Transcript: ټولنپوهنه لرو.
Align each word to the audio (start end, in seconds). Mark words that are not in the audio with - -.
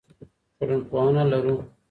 ټولنپوهنه 0.57 1.23
لرو. 1.31 1.55